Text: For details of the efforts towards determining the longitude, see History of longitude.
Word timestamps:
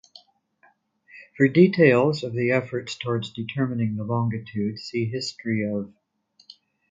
For 1.37 1.47
details 1.47 2.23
of 2.23 2.33
the 2.33 2.49
efforts 2.49 2.95
towards 2.97 3.31
determining 3.31 3.97
the 3.97 4.03
longitude, 4.03 4.79
see 4.79 5.05
History 5.05 5.61
of 5.63 5.73
longitude. 5.73 5.95